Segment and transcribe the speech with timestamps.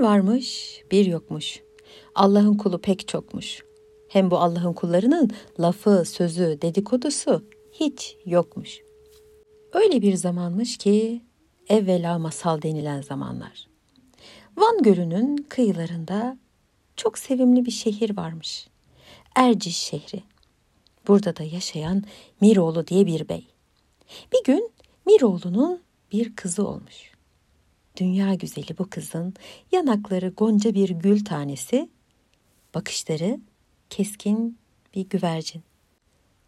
[0.00, 1.62] Varmış, bir yokmuş.
[2.14, 3.62] Allah'ın kulu pek çokmuş.
[4.08, 5.30] Hem bu Allah'ın kullarının
[5.60, 8.80] lafı, sözü, dedikodusu hiç yokmuş.
[9.72, 11.22] Öyle bir zamanmış ki
[11.68, 13.68] evvela masal denilen zamanlar.
[14.56, 16.38] Van Gölü'nün kıyılarında
[16.96, 18.68] çok sevimli bir şehir varmış.
[19.34, 20.22] Erciş şehri.
[21.08, 22.04] Burada da yaşayan
[22.40, 23.46] Miroğlu diye bir bey.
[24.32, 24.70] Bir gün
[25.06, 25.80] Miroğlu'nun
[26.12, 27.09] bir kızı olmuş.
[27.96, 29.34] Dünya güzeli bu kızın
[29.72, 31.90] yanakları gonca bir gül tanesi,
[32.74, 33.40] bakışları
[33.90, 34.58] keskin
[34.94, 35.62] bir güvercin.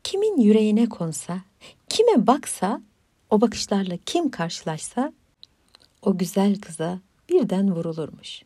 [0.04, 1.40] Kimin yüreğine konsa,
[1.88, 2.82] kime baksa,
[3.30, 5.12] o bakışlarla kim karşılaşsa
[6.02, 8.42] o güzel kıza birden vurulurmuş.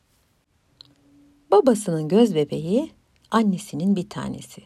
[1.51, 2.91] Babasının göz bebeği
[3.31, 4.63] annesinin bir tanesi.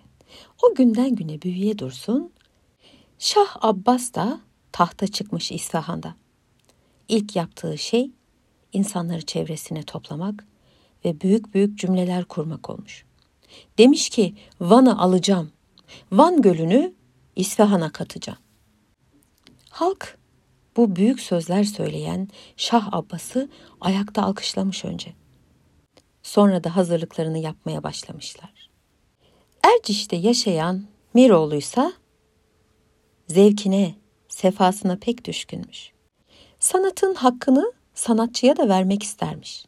[0.62, 2.32] O günden güne büyüye dursun.
[3.18, 4.40] Şah Abbas da
[4.72, 6.14] tahta çıkmış İsfahan'da.
[7.08, 8.10] İlk yaptığı şey
[8.72, 10.46] insanları çevresine toplamak
[11.04, 13.04] ve büyük büyük cümleler kurmak olmuş.
[13.78, 15.52] Demiş ki Van'ı alacağım.
[16.12, 16.94] Van Gölü'nü
[17.36, 18.38] İsfahan'a katacağım.
[19.70, 20.18] Halk
[20.76, 23.48] bu büyük sözler söyleyen Şah Abbas'ı
[23.80, 25.12] ayakta alkışlamış önce.
[26.22, 28.70] Sonra da hazırlıklarını yapmaya başlamışlar.
[29.62, 31.92] Erciş'te yaşayan Miroğlu'ysa
[33.26, 33.94] zevkine,
[34.28, 35.92] sefasına pek düşkünmüş.
[36.58, 39.64] Sanatın hakkını sanatçıya da vermek istermiş.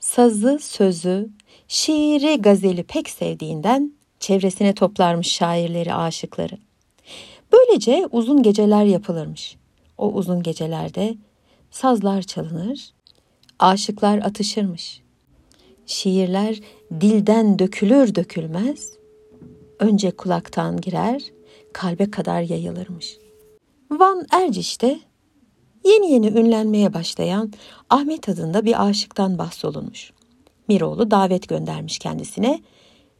[0.00, 1.28] Sazı, sözü,
[1.68, 6.58] şiiri, gazeli pek sevdiğinden çevresine toplarmış şairleri, aşıkları.
[7.52, 9.56] Böylece uzun geceler yapılırmış.
[9.98, 11.14] O uzun gecelerde
[11.70, 12.90] sazlar çalınır,
[13.58, 15.02] aşıklar atışırmış.
[15.86, 16.60] Şiirler
[17.00, 18.92] dilden dökülür dökülmez,
[19.78, 21.22] önce kulaktan girer,
[21.72, 23.18] kalbe kadar yayılırmış.
[23.90, 25.00] Van Erciş'te
[25.84, 27.52] yeni yeni ünlenmeye başlayan
[27.90, 30.12] Ahmet adında bir aşıktan bahsolunmuş.
[30.68, 32.60] Miroğlu davet göndermiş kendisine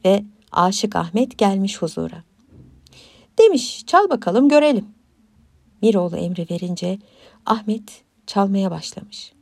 [0.05, 2.25] ve aşık Ahmet gelmiş huzura.
[3.39, 4.89] Demiş çal bakalım görelim.
[5.83, 6.99] Miroğlu emri verince
[7.47, 9.33] Ahmet çalmaya başlamış.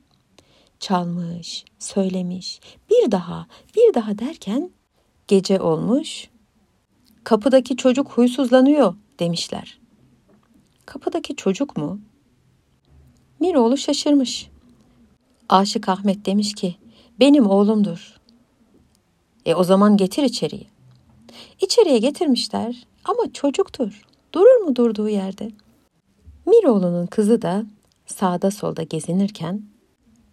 [0.81, 2.60] Çalmış, söylemiş,
[2.91, 4.71] bir daha, bir daha derken
[5.28, 6.28] gece olmuş.
[7.25, 9.78] Kapıdaki çocuk huysuzlanıyor demişler.
[10.87, 12.00] Kapıdaki çocuk mu?
[13.41, 14.50] Miroğlu şaşırmış.
[15.48, 16.76] Aşık Ahmet demiş ki,
[17.20, 18.16] benim oğlumdur.
[19.47, 20.66] E o zaman getir içeriye.
[21.60, 24.02] İçeriye getirmişler ama çocuktur.
[24.32, 25.50] Durur mu durduğu yerde?
[26.46, 27.64] Miroğlu'nun kızı da
[28.06, 29.62] sağda solda gezinirken,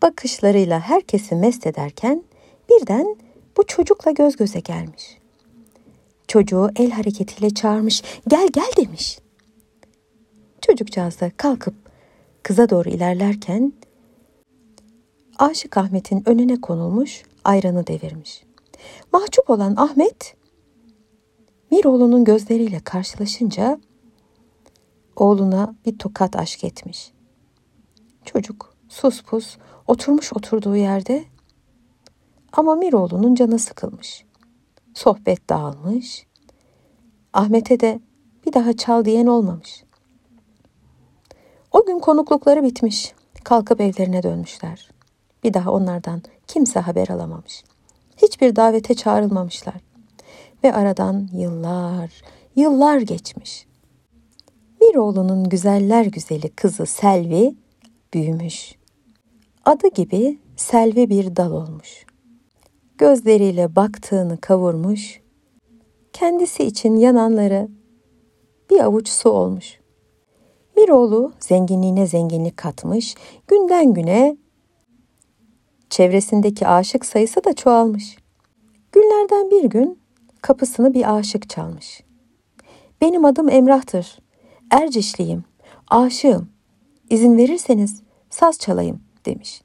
[0.01, 2.23] bakışlarıyla herkesi mest ederken
[2.69, 3.15] birden
[3.57, 5.17] bu çocukla göz göze gelmiş.
[6.27, 9.19] Çocuğu el hareketiyle çağırmış, gel gel demiş.
[10.61, 11.82] Çocukcağız da kalkıp
[12.43, 13.73] kıza doğru ilerlerken
[15.39, 18.43] Aşık Ahmet'in önüne konulmuş, ayranı devirmiş.
[19.13, 20.35] Mahcup olan Ahmet,
[21.71, 23.79] Miroğlu'nun gözleriyle karşılaşınca
[25.15, 27.11] oğluna bir tokat aşk etmiş.
[28.25, 31.23] Çocuk sus pus oturmuş oturduğu yerde
[32.53, 34.25] ama Miroğlu'nun canı sıkılmış.
[34.93, 36.25] Sohbet dağılmış.
[37.33, 37.99] Ahmet'e de
[38.45, 39.83] bir daha çal diyen olmamış.
[41.73, 43.13] O gün konuklukları bitmiş.
[43.43, 44.89] Kalkıp evlerine dönmüşler.
[45.43, 47.63] Bir daha onlardan kimse haber alamamış.
[48.17, 49.75] Hiçbir davete çağrılmamışlar.
[50.63, 52.21] Ve aradan yıllar,
[52.55, 53.65] yıllar geçmiş.
[54.81, 57.55] Miroğlu'nun güzeller güzeli kızı Selvi
[58.13, 58.75] büyümüş.
[59.65, 62.05] Adı gibi Selvi bir dal olmuş.
[62.97, 65.21] Gözleriyle baktığını kavurmuş.
[66.13, 67.67] Kendisi için yananları
[68.69, 69.82] bir avuç su olmuş.
[70.77, 73.15] Miroğlu zenginliğine zenginlik katmış,
[73.47, 74.37] günden güne
[75.89, 78.17] çevresindeki aşık sayısı da çoğalmış.
[78.91, 79.99] Günlerden bir gün
[80.41, 82.03] kapısını bir aşık çalmış.
[83.01, 84.19] Benim adım Emrah'tır.
[84.71, 85.43] Ercişliyim.
[85.87, 86.49] Aşığım.
[87.09, 89.61] İzin verirseniz saz çalayım demiş.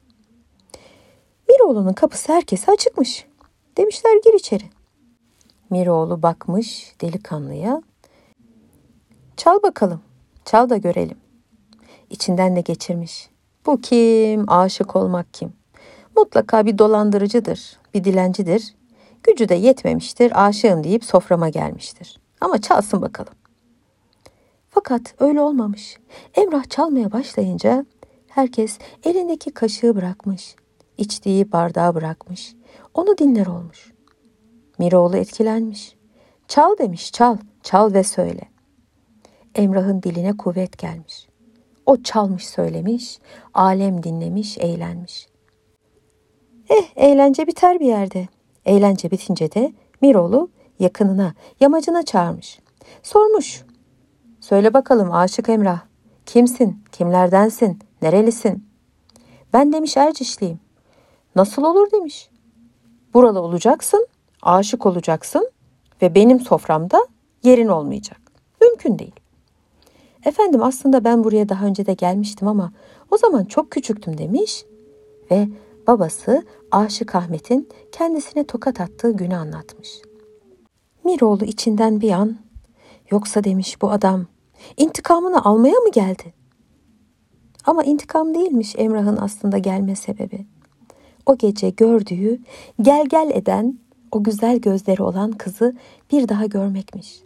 [1.48, 3.26] Miroğlu'nun kapısı herkese açıkmış.
[3.76, 4.64] Demişler gir içeri.
[5.70, 7.82] Miroğlu bakmış delikanlıya.
[9.36, 10.00] Çal bakalım
[10.48, 11.16] Çal da görelim.
[12.10, 13.30] İçinden de geçirmiş.
[13.66, 14.50] Bu kim?
[14.50, 15.52] Aşık olmak kim?
[16.16, 18.74] Mutlaka bir dolandırıcıdır, bir dilencidir.
[19.22, 22.20] Gücü de yetmemiştir, aşığım deyip soframa gelmiştir.
[22.40, 23.32] Ama çalsın bakalım.
[24.70, 25.98] Fakat öyle olmamış.
[26.34, 27.86] Emrah çalmaya başlayınca
[28.28, 30.56] herkes elindeki kaşığı bırakmış,
[30.98, 32.54] içtiği bardağı bırakmış.
[32.94, 33.92] Onu dinler olmuş.
[34.78, 35.96] Miroğlu etkilenmiş.
[36.48, 38.57] Çal demiş, çal, çal ve söyle.
[39.54, 41.28] Emrah'ın diline kuvvet gelmiş.
[41.86, 43.18] O çalmış söylemiş,
[43.54, 45.28] alem dinlemiş, eğlenmiş.
[46.70, 48.28] Eh eğlence biter bir yerde.
[48.64, 49.72] Eğlence bitince de
[50.02, 52.58] Miroğlu yakınına, yamacına çağırmış.
[53.02, 53.64] Sormuş.
[54.40, 55.80] Söyle bakalım Aşık Emrah.
[56.26, 56.84] Kimsin?
[56.92, 57.78] Kimlerdensin?
[58.02, 58.68] Nerelisin?
[59.52, 60.60] Ben demiş Ercişliyim.
[61.36, 62.30] Nasıl olur demiş.
[63.14, 64.06] Buralı olacaksın,
[64.42, 65.50] aşık olacaksın
[66.02, 67.06] ve benim soframda
[67.42, 68.20] yerin olmayacak.
[68.60, 69.17] Mümkün değil.
[70.24, 72.72] Efendim aslında ben buraya daha önce de gelmiştim ama
[73.10, 74.64] o zaman çok küçüktüm demiş
[75.30, 75.48] ve
[75.86, 80.02] babası Aşık Ahmet'in kendisine tokat attığı günü anlatmış.
[81.04, 82.36] Miroğlu içinden bir an
[83.10, 84.26] yoksa demiş bu adam
[84.76, 86.34] intikamını almaya mı geldi?
[87.64, 90.46] Ama intikam değilmiş Emrah'ın aslında gelme sebebi.
[91.26, 92.38] O gece gördüğü,
[92.82, 93.78] gel gel eden
[94.12, 95.76] o güzel gözleri olan kızı
[96.12, 97.22] bir daha görmekmiş.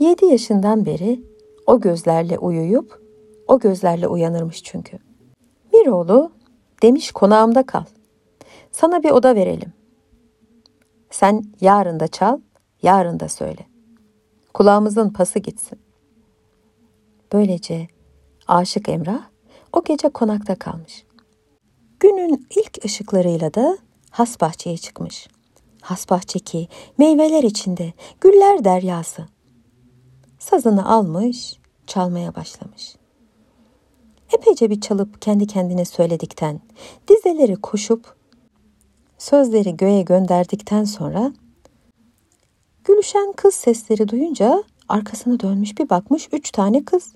[0.00, 1.22] Yedi yaşından beri
[1.68, 3.02] o gözlerle uyuyup
[3.48, 4.98] o gözlerle uyanırmış çünkü.
[5.72, 6.32] Miroğlu
[6.82, 7.84] demiş konağımda kal.
[8.72, 9.72] Sana bir oda verelim.
[11.10, 12.40] Sen yarın da çal,
[12.82, 13.66] yarın da söyle.
[14.54, 15.78] Kulağımızın pası gitsin.
[17.32, 17.88] Böylece
[18.48, 19.22] Aşık Emrah
[19.72, 21.04] o gece konakta kalmış.
[22.00, 23.78] Günün ilk ışıklarıyla da
[24.10, 25.28] has bahçeye çıkmış.
[25.80, 26.68] Has bahçe ki
[26.98, 29.26] meyveler içinde, güller deryası.
[30.38, 31.57] Sazını almış,
[31.88, 32.96] çalmaya başlamış.
[34.32, 36.60] Epeyce bir çalıp kendi kendine söyledikten,
[37.08, 38.16] dizeleri koşup,
[39.18, 41.32] sözleri göğe gönderdikten sonra
[42.84, 47.12] gülüşen kız sesleri duyunca arkasına dönmüş bir bakmış üç tane kız.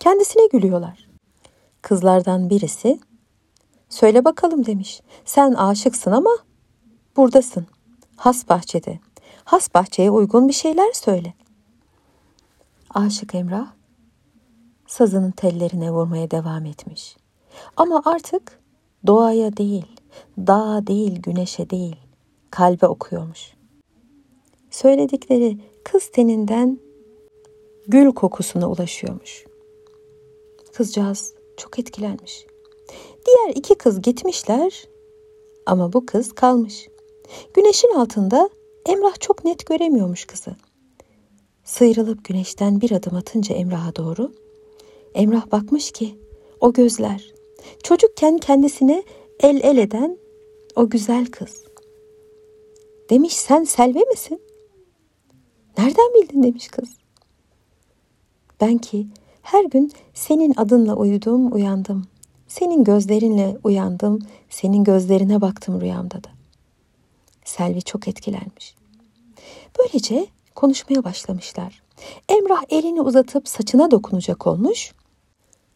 [0.00, 1.08] Kendisine gülüyorlar.
[1.82, 2.98] Kızlardan birisi
[3.88, 5.00] Söyle bakalım demiş.
[5.24, 6.30] Sen aşıksın ama
[7.16, 7.66] buradasın.
[8.16, 8.98] Has bahçede.
[9.44, 11.34] Has bahçeye uygun bir şeyler söyle.
[12.96, 13.66] Aşık Emrah
[14.86, 17.16] sazının tellerine vurmaya devam etmiş.
[17.76, 18.60] Ama artık
[19.06, 19.86] doğaya değil,
[20.38, 21.96] dağa değil, güneşe değil,
[22.50, 23.54] kalbe okuyormuş.
[24.70, 26.78] Söyledikleri kız teninden
[27.88, 29.44] gül kokusuna ulaşıyormuş.
[30.72, 32.46] Kızcağız çok etkilenmiş.
[33.26, 34.88] Diğer iki kız gitmişler
[35.66, 36.88] ama bu kız kalmış.
[37.54, 38.50] Güneşin altında
[38.86, 40.56] Emrah çok net göremiyormuş kızı.
[41.66, 44.32] Sıyrılıp güneşten bir adım atınca Emrah'a doğru
[45.14, 46.18] Emrah bakmış ki
[46.60, 47.34] o gözler
[47.82, 49.02] çocukken kendisine
[49.40, 50.18] el el eden
[50.76, 51.64] o güzel kız.
[53.10, 54.42] Demiş sen Selve misin?
[55.78, 56.96] Nereden bildin demiş kız.
[58.60, 59.06] Ben ki
[59.42, 62.04] her gün senin adınla uyudum uyandım.
[62.48, 64.18] Senin gözlerinle uyandım,
[64.50, 66.28] senin gözlerine baktım rüyamda da.
[67.44, 68.74] Selvi çok etkilenmiş.
[69.78, 70.26] Böylece
[70.56, 71.82] konuşmaya başlamışlar.
[72.28, 74.92] Emrah elini uzatıp saçına dokunacak olmuş.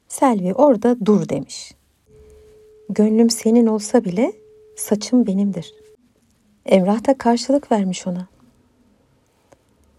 [0.09, 1.75] Selvi orada dur demiş.
[2.89, 4.33] Gönlüm senin olsa bile
[4.77, 5.75] saçım benimdir.
[6.67, 8.27] Emrah da karşılık vermiş ona.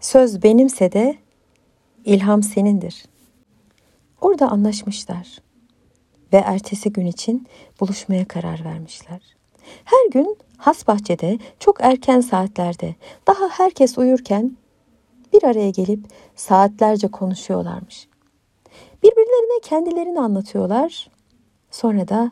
[0.00, 1.16] Söz benimse de
[2.04, 3.04] ilham senindir.
[4.20, 5.38] Orada anlaşmışlar
[6.32, 7.46] ve ertesi gün için
[7.80, 9.20] buluşmaya karar vermişler.
[9.84, 12.94] Her gün has bahçede çok erken saatlerde
[13.26, 14.56] daha herkes uyurken
[15.32, 16.06] bir araya gelip
[16.36, 18.08] saatlerce konuşuyorlarmış.
[19.02, 21.10] Birbirlerine kendilerini anlatıyorlar.
[21.70, 22.30] Sonra da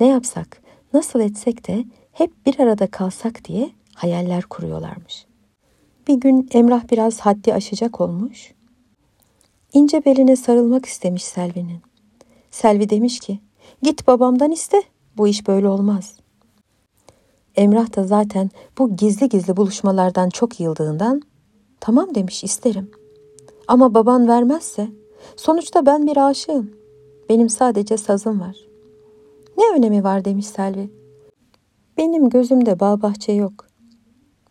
[0.00, 5.26] ne yapsak, nasıl etsek de hep bir arada kalsak diye hayaller kuruyorlarmış.
[6.08, 8.54] Bir gün Emrah biraz haddi aşacak olmuş.
[9.72, 11.80] İnce beline sarılmak istemiş Selvi'nin.
[12.50, 13.40] Selvi demiş ki,
[13.82, 14.82] git babamdan iste,
[15.16, 16.16] bu iş böyle olmaz.
[17.56, 21.22] Emrah da zaten bu gizli gizli buluşmalardan çok yıldığından,
[21.86, 22.90] tamam demiş isterim.
[23.68, 24.88] Ama baban vermezse,
[25.36, 26.70] sonuçta ben bir aşığım.
[27.28, 28.56] Benim sadece sazım var.
[29.58, 30.90] Ne önemi var demiş Selvi.
[31.96, 33.66] Benim gözümde bağ bahçe yok.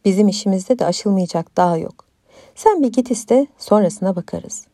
[0.06, 2.06] Bizim işimizde de aşılmayacak dağ yok.
[2.56, 4.68] Sen bir git iste, sonrasına bakarız.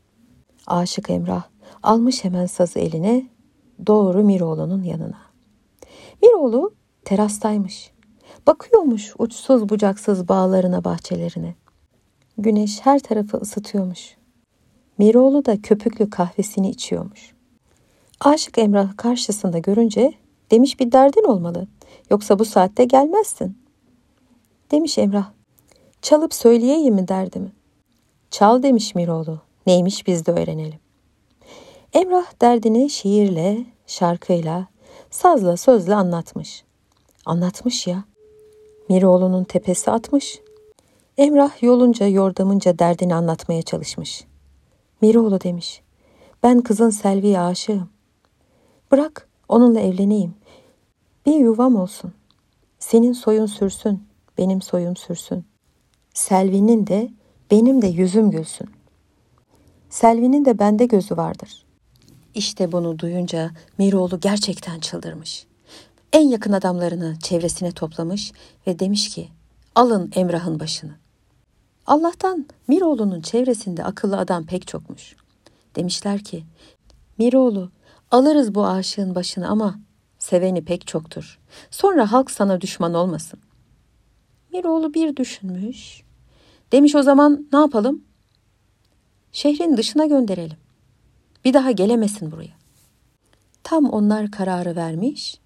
[0.68, 1.44] Aşık Emrah
[1.84, 3.30] almış hemen sazı eline
[3.88, 5.22] doğru Miroğlu'nun yanına.
[6.24, 6.74] Miroğlu
[7.06, 7.92] terastaymış.
[8.48, 11.56] Bakıyormuş uçsuz bucaksız bağlarına bahçelerine.
[12.38, 14.16] Güneş her tarafı ısıtıyormuş.
[14.98, 17.34] Miroğlu da köpüklü kahvesini içiyormuş.
[18.20, 20.14] Aşık Emrah karşısında görünce
[20.52, 21.68] demiş bir derdin olmalı.
[22.10, 23.58] Yoksa bu saatte gelmezsin.
[24.72, 25.32] Demiş Emrah.
[26.02, 27.52] Çalıp söyleyeyim mi derdimi?
[28.32, 29.42] Çal demiş Miroğlu.
[29.68, 30.80] Neymiş biz de öğrenelim.
[31.94, 34.68] Emrah derdini şiirle, şarkıyla,
[35.10, 36.64] sazla, sözle anlatmış.
[37.26, 38.04] Anlatmış ya.
[38.90, 40.40] Miroğlu'nun tepesi atmış.
[41.18, 44.24] Emrah yolunca yordamınca derdini anlatmaya çalışmış.
[45.02, 45.82] Miroğlu demiş.
[46.44, 47.90] Ben kızın Selvi'ye aşığım.
[48.92, 50.34] Bırak onunla evleneyim.
[51.26, 52.14] Bir yuvam olsun.
[52.80, 54.04] Senin soyun sürsün,
[54.38, 55.46] benim soyum sürsün.
[56.14, 57.10] Selvi'nin de
[57.52, 58.70] benim de yüzüm gülsün.
[59.90, 61.66] Selvi'nin de bende gözü vardır.
[62.36, 65.46] İşte bunu duyunca Miroğlu gerçekten çıldırmış.
[66.14, 68.32] En yakın adamlarını çevresine toplamış
[68.68, 69.30] ve demiş ki
[69.76, 71.01] alın Emrah'ın başını.
[71.88, 75.16] Allah'tan Miroğlu'nun çevresinde akıllı adam pek çokmuş.
[75.76, 76.44] Demişler ki
[77.18, 77.72] Miroğlu
[78.12, 79.80] alırız bu aşığın başını ama
[80.20, 81.40] seveni pek çoktur.
[81.72, 83.40] Sonra halk sana düşman olmasın.
[84.54, 86.04] Miroğlu bir düşünmüş.
[86.72, 88.04] Demiş o zaman ne yapalım?
[89.32, 90.58] Şehrin dışına gönderelim.
[91.46, 92.54] Bir daha gelemesin buraya.
[93.64, 95.40] Tam onlar kararı vermiş.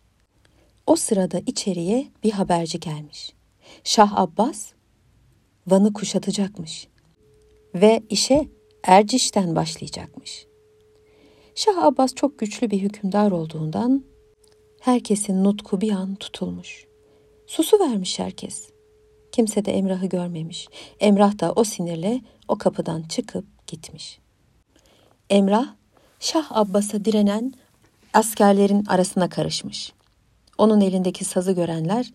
[0.88, 3.34] O sırada içeriye bir haberci gelmiş.
[3.84, 4.75] Şah Abbas
[5.68, 6.88] Van'ı kuşatacakmış
[7.76, 8.48] ve işe
[8.84, 10.46] Erciş'ten başlayacakmış.
[11.56, 14.04] Şah Abbas çok güçlü bir hükümdar olduğundan
[14.82, 16.86] herkesin nutku bir an tutulmuş.
[17.48, 18.70] Susu vermiş herkes.
[19.32, 20.68] Kimse de Emrah'ı görmemiş.
[21.00, 24.20] Emrah da o sinirle o kapıdan çıkıp gitmiş.
[25.30, 25.68] Emrah,
[26.20, 27.54] Şah Abbas'a direnen
[28.14, 29.94] askerlerin arasına karışmış.
[30.58, 32.14] Onun elindeki sazı görenler,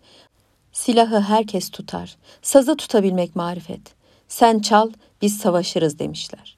[0.71, 3.81] silahı herkes tutar, sazı tutabilmek marifet.
[4.27, 6.57] Sen çal, biz savaşırız demişler.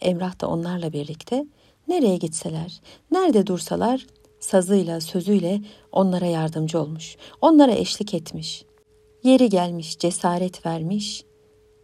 [0.00, 1.46] Emrah da onlarla birlikte
[1.88, 2.80] nereye gitseler,
[3.10, 4.06] nerede dursalar
[4.40, 5.60] sazıyla, sözüyle
[5.92, 8.64] onlara yardımcı olmuş, onlara eşlik etmiş.
[9.22, 11.24] Yeri gelmiş, cesaret vermiş,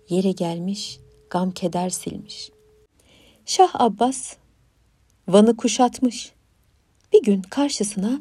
[0.09, 0.99] yeri gelmiş,
[1.31, 2.51] gam keder silmiş.
[3.47, 4.37] Şah Abbas
[5.29, 6.33] Van'ı kuşatmış.
[7.13, 8.21] Bir gün karşısına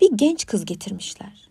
[0.00, 1.45] bir genç kız getirmişler.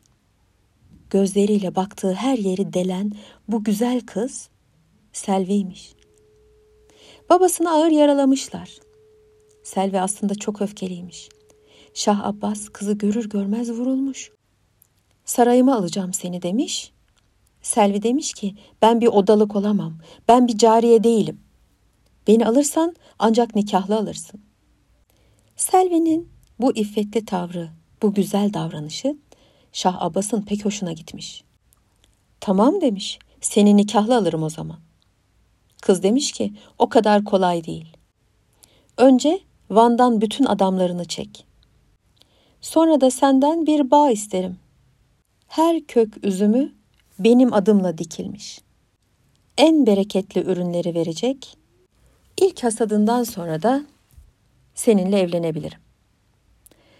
[1.09, 3.11] Gözleriyle baktığı her yeri delen
[3.47, 4.49] bu güzel kız
[5.13, 5.93] Selvi'ymiş.
[7.29, 8.77] Babasını ağır yaralamışlar.
[9.63, 11.29] Selvi aslında çok öfkeliymiş.
[11.93, 14.31] Şah Abbas kızı görür görmez vurulmuş.
[15.25, 16.91] Sarayıma alacağım seni demiş.
[17.61, 19.97] Selvi demiş ki ben bir odalık olamam.
[20.27, 21.39] Ben bir cariye değilim.
[22.27, 24.41] Beni alırsan ancak nikahlı alırsın.
[25.55, 27.69] Selvi'nin bu iffetli tavrı,
[28.01, 29.17] bu güzel davranışı
[29.75, 31.43] Şah Abbas'ın pek hoşuna gitmiş.
[32.39, 34.79] Tamam demiş, seni nikahlı alırım o zaman.
[35.81, 37.97] Kız demiş ki o kadar kolay değil.
[38.97, 39.39] Önce
[39.69, 41.45] Van'dan bütün adamlarını çek.
[42.61, 44.57] Sonra da senden bir bağ isterim.
[45.47, 46.73] Her kök üzümü
[47.19, 48.59] benim adımla dikilmiş.
[49.57, 51.57] En bereketli ürünleri verecek.
[52.41, 53.85] İlk hasadından sonra da
[54.75, 55.79] seninle evlenebilirim.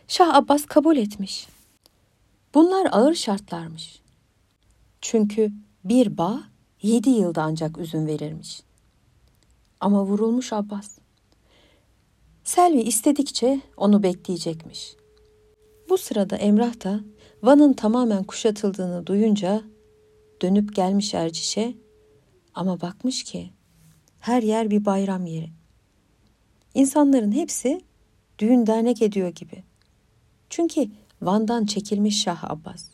[0.07, 1.54] Şah Abbas kabul etmiş.
[2.55, 4.01] Bunlar ağır şartlarmış.
[5.01, 5.51] Çünkü
[5.83, 6.43] bir bağ
[6.81, 8.61] yedi yılda ancak üzüm verirmiş.
[9.79, 10.97] Ama vurulmuş Abbas.
[12.43, 14.95] Selvi istedikçe onu bekleyecekmiş.
[15.89, 16.99] Bu sırada Emrah da
[17.43, 19.61] Van'ın tamamen kuşatıldığını duyunca
[20.41, 21.73] dönüp gelmiş Erciş'e
[22.53, 23.49] ama bakmış ki
[24.19, 25.49] her yer bir bayram yeri.
[26.73, 27.81] İnsanların hepsi
[28.39, 29.63] düğün dernek ediyor gibi.
[30.49, 30.87] Çünkü
[31.21, 32.85] Van'dan çekilmiş Şah Abbas.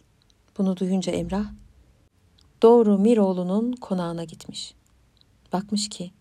[0.57, 1.45] Bunu duyunca Emrah
[2.61, 4.73] doğru Miroğlu'nun konağına gitmiş.
[5.53, 6.11] Bakmış ki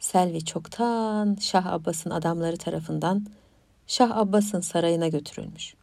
[0.00, 3.26] Selvi çoktan Şah Abbas'ın adamları tarafından
[3.86, 5.74] Şah Abbas'ın sarayına götürülmüş.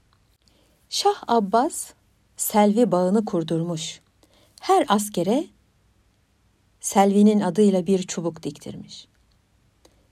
[0.89, 1.93] Şah Abbas
[2.37, 4.01] Selvi bağını kurdurmuş.
[4.61, 5.45] Her askere
[6.81, 9.07] Selvi'nin adıyla bir çubuk diktirmiş.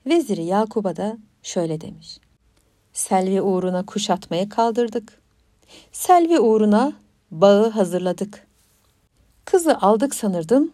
[0.06, 2.18] Veziri Yakub'a da şöyle demiş.
[2.98, 5.22] Selvi uğruna kuşatmaya kaldırdık.
[5.92, 6.92] Selvi uğruna
[7.30, 8.46] bağı hazırladık.
[9.44, 10.72] Kızı aldık sanırdım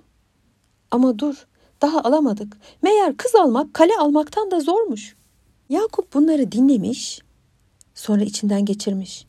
[0.90, 1.46] ama dur
[1.82, 2.56] daha alamadık.
[2.82, 5.16] Meğer kız almak kale almaktan da zormuş.
[5.68, 7.20] Yakup bunları dinlemiş,
[7.94, 9.26] sonra içinden geçirmiş.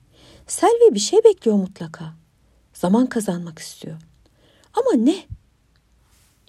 [0.47, 2.13] Selvi bir şey bekliyor mutlaka.
[2.73, 3.97] Zaman kazanmak istiyor.
[4.73, 5.15] Ama ne?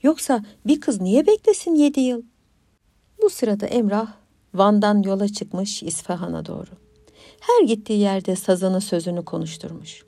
[0.02, 2.22] Yoksa bir kız niye beklesin yedi yıl?
[3.22, 4.25] Bu sırada Emrah
[4.58, 6.70] Van'dan yola çıkmış İsfahan'a doğru.
[7.40, 10.04] Her gittiği yerde sazını sözünü konuşturmuş.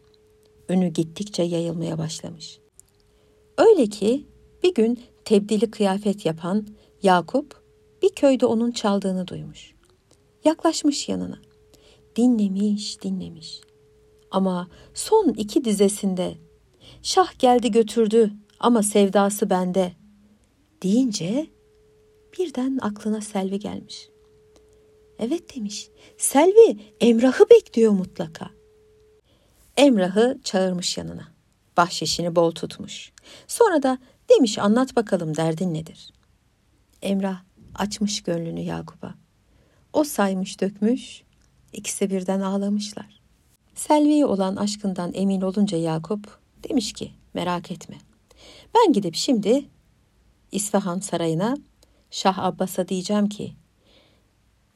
[0.68, 2.58] Ünü gittikçe yayılmaya başlamış.
[3.58, 4.26] Öyle ki
[4.62, 6.66] bir gün tebdili kıyafet yapan
[7.02, 7.62] Yakup
[8.02, 9.74] bir köyde onun çaldığını duymuş.
[10.44, 11.38] Yaklaşmış yanına.
[12.16, 13.60] Dinlemiş, dinlemiş.
[14.30, 16.34] Ama son iki dizesinde
[17.02, 19.92] şah geldi götürdü ama sevdası bende
[20.82, 21.46] deyince
[22.38, 24.08] birden aklına Selvi gelmiş.
[25.18, 25.88] Evet demiş.
[26.18, 28.50] Selvi Emrah'ı bekliyor mutlaka.
[29.76, 31.28] Emrah'ı çağırmış yanına.
[31.76, 33.12] Bahşişini bol tutmuş.
[33.46, 33.98] Sonra da
[34.30, 36.12] demiş anlat bakalım derdin nedir?
[37.02, 37.42] Emrah
[37.74, 39.14] açmış gönlünü Yakup'a.
[39.92, 41.22] O saymış dökmüş,
[41.72, 43.20] ikisi birden ağlamışlar.
[43.74, 47.96] Selvi'ye olan aşkından emin olunca Yakup demiş ki merak etme.
[48.74, 49.64] Ben gidip şimdi
[50.52, 51.56] İsfahan sarayına
[52.10, 53.52] Şah Abbas'a diyeceğim ki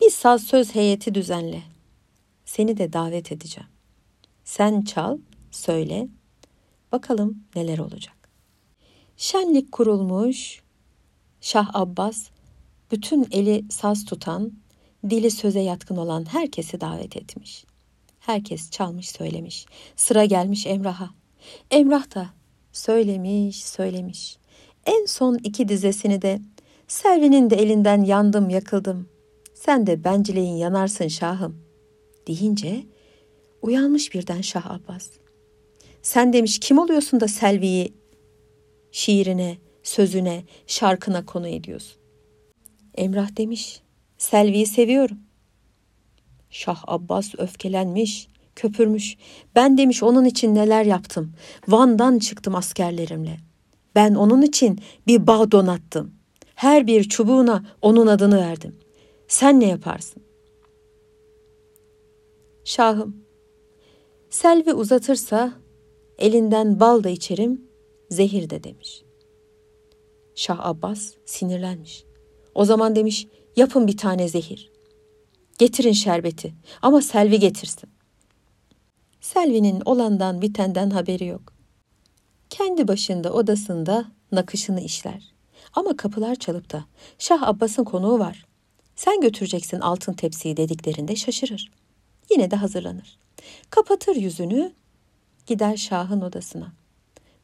[0.00, 1.62] bir saz söz heyeti düzenle.
[2.44, 3.68] Seni de davet edeceğim.
[4.44, 5.18] Sen çal,
[5.50, 6.08] söyle.
[6.92, 8.28] Bakalım neler olacak.
[9.16, 10.62] Şenlik kurulmuş.
[11.40, 12.28] Şah Abbas
[12.90, 14.52] bütün eli saz tutan,
[15.10, 17.64] dili söze yatkın olan herkesi davet etmiş.
[18.20, 19.66] Herkes çalmış söylemiş.
[19.96, 21.10] Sıra gelmiş Emrah'a.
[21.70, 22.30] Emrah da
[22.72, 24.36] söylemiş söylemiş.
[24.86, 26.40] En son iki dizesini de
[26.88, 29.08] Selvi'nin de elinden yandım yakıldım.
[29.64, 31.56] Sen de bencileyin yanarsın şahım
[32.26, 32.82] deyince
[33.62, 35.10] uyanmış birden Şah Abbas.
[36.02, 37.94] Sen demiş kim oluyorsun da Selvi'yi
[38.92, 42.00] şiirine, sözüne, şarkına konu ediyorsun?
[42.94, 43.80] Emrah demiş,
[44.18, 45.18] Selvi'yi seviyorum.
[46.50, 49.16] Şah Abbas öfkelenmiş, köpürmüş.
[49.54, 51.32] Ben demiş onun için neler yaptım.
[51.68, 53.36] Van'dan çıktım askerlerimle.
[53.94, 56.14] Ben onun için bir bağ donattım.
[56.54, 58.82] Her bir çubuğuna onun adını verdim.
[59.32, 60.22] Sen ne yaparsın?
[62.64, 63.24] Şahım,
[64.30, 65.52] Selvi uzatırsa
[66.18, 67.68] elinden bal da içerim,
[68.10, 69.02] zehir de demiş.
[70.34, 72.04] Şah Abbas sinirlenmiş.
[72.54, 74.70] O zaman demiş yapın bir tane zehir.
[75.58, 77.90] Getirin şerbeti ama Selvi getirsin.
[79.20, 81.52] Selvi'nin olandan bitenden haberi yok.
[82.50, 85.34] Kendi başında odasında nakışını işler.
[85.72, 86.84] Ama kapılar çalıp da
[87.18, 88.51] Şah Abbas'ın konuğu var.
[88.96, 91.70] Sen götüreceksin altın tepsiyi dediklerinde şaşırır.
[92.30, 93.18] Yine de hazırlanır.
[93.70, 94.72] Kapatır yüzünü,
[95.46, 96.72] gider Şah'ın odasına.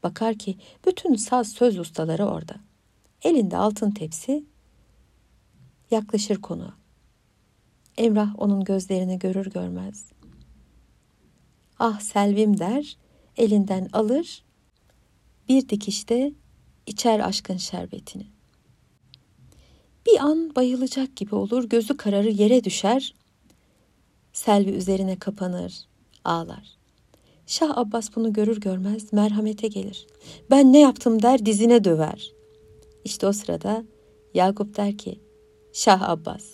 [0.03, 2.55] Bakar ki bütün saz söz ustaları orada.
[3.23, 4.45] Elinde altın tepsi,
[5.91, 6.75] yaklaşır konuğa.
[7.97, 10.05] Emrah onun gözlerini görür görmez.
[11.79, 12.97] Ah Selvim der,
[13.37, 14.45] elinden alır,
[15.49, 16.33] bir dikişte
[16.87, 18.27] içer aşkın şerbetini.
[20.09, 23.15] Bir an bayılacak gibi olur, gözü kararı yere düşer.
[24.33, 25.75] Selvi üzerine kapanır,
[26.25, 26.79] ağlar.
[27.47, 30.07] Şah Abbas bunu görür görmez merhamete gelir.
[30.51, 32.33] Ben ne yaptım der dizine döver.
[33.05, 33.85] İşte o sırada
[34.35, 35.21] Yakup der ki,
[35.73, 36.45] Şah Abbas,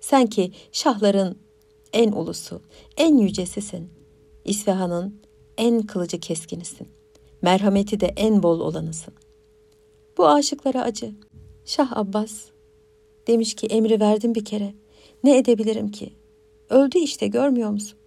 [0.00, 1.38] sen ki şahların
[1.92, 2.62] en ulusu,
[2.96, 3.90] en yücesisin.
[4.44, 5.20] İsfahan'ın
[5.58, 6.88] en kılıcı keskinisin.
[7.42, 9.14] Merhameti de en bol olanısın.
[10.18, 11.14] Bu aşıklara acı.
[11.64, 12.49] Şah Abbas
[13.30, 14.74] demiş ki emri verdim bir kere.
[15.24, 16.12] Ne edebilirim ki?
[16.70, 17.98] Öldü işte görmüyor musun?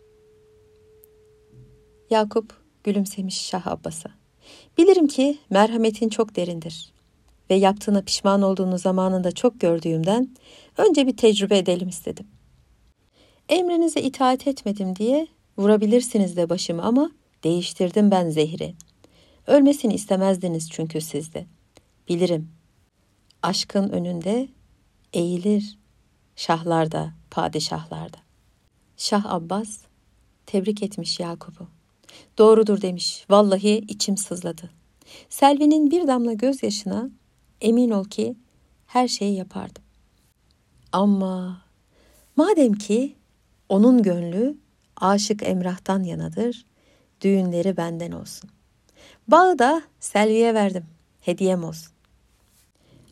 [2.09, 4.11] Yakup gülümsemiş Şah Abbas'a.
[4.77, 6.93] Bilirim ki merhametin çok derindir
[7.49, 10.29] ve yaptığına pişman olduğunu zamanında çok gördüğümden
[10.77, 12.27] önce bir tecrübe edelim istedim.
[13.49, 17.11] Emrinize itaat etmedim diye vurabilirsiniz de başımı ama
[17.43, 18.73] değiştirdim ben zehri.
[19.47, 21.45] Ölmesini istemezdiniz çünkü sizde.
[22.09, 22.49] Bilirim.
[23.41, 24.47] Aşkın önünde
[25.13, 25.77] eğilir
[26.35, 28.17] şahlarda, padişahlarda.
[28.97, 29.79] Şah Abbas
[30.45, 31.67] tebrik etmiş Yakup'u.
[32.37, 33.25] Doğrudur demiş.
[33.29, 34.69] Vallahi içim sızladı.
[35.29, 37.09] Selvi'nin bir damla gözyaşına
[37.61, 38.35] emin ol ki
[38.87, 39.83] her şeyi yapardım.
[40.91, 41.61] Ama
[42.35, 43.15] madem ki
[43.69, 44.57] onun gönlü
[44.95, 46.65] aşık Emrah'tan yanadır,
[47.21, 48.49] düğünleri benden olsun.
[49.27, 50.85] Bağı da Selvi'ye verdim,
[51.21, 51.92] hediyem olsun.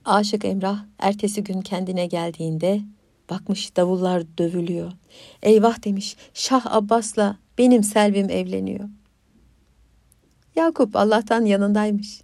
[0.05, 2.81] Aşık Emrah ertesi gün kendine geldiğinde
[3.29, 4.91] bakmış davullar dövülüyor.
[5.43, 8.89] Eyvah demiş Şah Abbas'la benim Selvim evleniyor.
[10.55, 12.21] Yakup Allah'tan yanındaymış.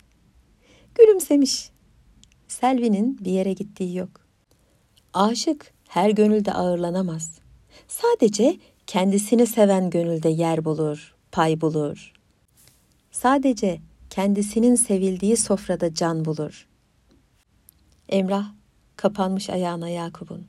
[0.95, 1.69] Gülümsemiş.
[2.47, 4.09] Selvi'nin bir yere gittiği yok.
[5.13, 7.39] Aşık her gönülde ağırlanamaz.
[7.87, 12.13] Sadece kendisini seven gönülde yer bulur, pay bulur.
[13.11, 16.67] Sadece kendisinin sevildiği sofrada can bulur.
[18.09, 18.51] Emrah
[18.95, 20.47] kapanmış ayağına Yakup'un.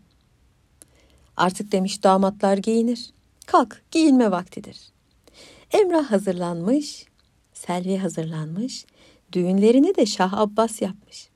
[1.37, 3.11] Artık demiş damatlar giyinir.
[3.47, 4.93] Kalk giyinme vaktidir.
[5.73, 7.05] Emrah hazırlanmış,
[7.53, 8.87] Selvi hazırlanmış,
[9.33, 11.29] düğünlerini de Şah Abbas yapmış.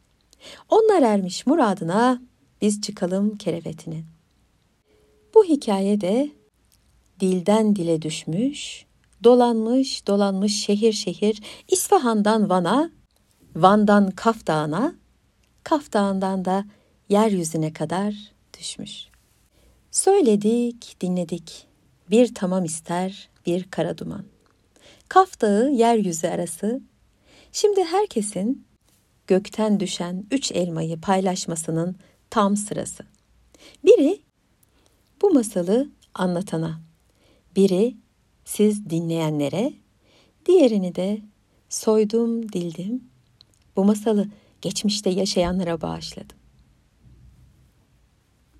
[0.68, 2.22] Onlar ermiş muradına,
[2.60, 4.04] biz çıkalım kerevetine.
[5.34, 6.30] Bu hikaye de
[7.20, 8.86] dilden dile düşmüş,
[9.24, 12.90] dolanmış dolanmış şehir şehir İsfahan'dan Van'a,
[13.56, 14.94] Van'dan Kaf Dağı'na,
[15.64, 16.64] Kaf Dağı'ndan da
[17.08, 18.14] yeryüzüne kadar
[18.58, 19.08] düşmüş.
[19.90, 21.66] Söyledik, dinledik.
[22.10, 24.24] Bir tamam ister, bir kara duman.
[25.08, 26.80] Kaf Dağı yeryüzü arası.
[27.52, 28.66] Şimdi herkesin
[29.26, 31.96] gökten düşen üç elmayı paylaşmasının
[32.30, 33.04] tam sırası.
[33.84, 34.20] Biri
[35.22, 36.80] bu masalı anlatana,
[37.56, 37.96] biri
[38.44, 39.72] siz dinleyenlere,
[40.46, 41.20] diğerini de
[41.68, 43.04] soydum dildim.
[43.76, 44.28] Bu masalı
[44.62, 46.41] geçmişte yaşayanlara bağışladım.